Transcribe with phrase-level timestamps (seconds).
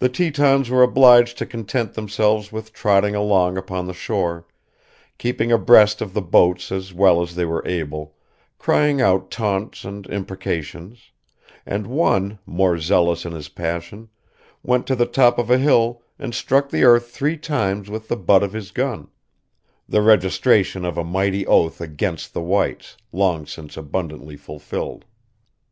[0.00, 4.48] The Tetons were obliged to content themselves with trotting along upon the shore,
[5.16, 8.16] keeping abreast of the boats as well as they were able,
[8.58, 11.12] crying out taunts and imprecations;
[11.64, 14.08] and one, more zealous in his passion,
[14.64, 18.16] went to the top of a hill and struck the earth three times with the
[18.16, 19.06] butt of his gun,
[19.88, 25.04] the registration of a mighty oath against the whites, long since abundantly fulfilled.